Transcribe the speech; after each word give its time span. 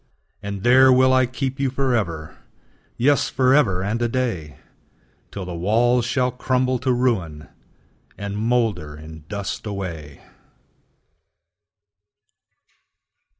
And 0.41 0.63
there 0.63 0.91
will 0.91 1.13
I 1.13 1.27
keep 1.27 1.59
you 1.59 1.69
forever, 1.69 2.35
Yes, 2.97 3.29
forever 3.29 3.83
and 3.83 4.01
a 4.01 4.07
day, 4.07 4.57
Till 5.29 5.45
the 5.45 5.53
walls 5.53 6.05
shall 6.05 6.31
crumble 6.31 6.79
to 6.79 6.91
ruin, 6.91 7.47
And 8.17 8.35
moulder 8.35 8.97
in 8.97 9.25
dust 9.29 9.67
away! 9.67 10.21